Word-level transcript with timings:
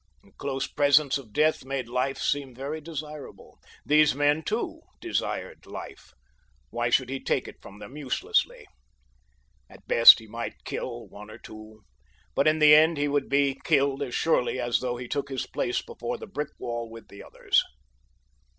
The 0.23 0.31
close 0.31 0.65
presence 0.65 1.19
of 1.19 1.31
death 1.31 1.63
made 1.63 1.87
life 1.87 2.17
seem 2.17 2.55
very 2.55 2.81
desirable. 2.81 3.59
These 3.85 4.15
men, 4.15 4.41
too, 4.43 4.81
desired 4.99 5.67
life. 5.67 6.13
Why 6.71 6.89
should 6.89 7.07
he 7.07 7.19
take 7.19 7.47
it 7.47 7.61
from 7.61 7.77
them 7.77 7.95
uselessly? 7.95 8.65
At 9.69 9.85
best 9.85 10.17
he 10.17 10.25
might 10.25 10.63
kill 10.63 11.07
one 11.07 11.29
or 11.29 11.37
two, 11.37 11.83
but 12.33 12.47
in 12.47 12.57
the 12.57 12.73
end 12.73 12.97
he 12.97 13.07
would 13.07 13.29
be 13.29 13.59
killed 13.63 14.01
as 14.01 14.15
surely 14.15 14.59
as 14.59 14.79
though 14.79 14.97
he 14.97 15.07
took 15.07 15.29
his 15.29 15.45
place 15.45 15.83
before 15.83 16.17
the 16.17 16.25
brick 16.25 16.49
wall 16.57 16.89
with 16.89 17.07
the 17.07 17.21
others. 17.23 17.63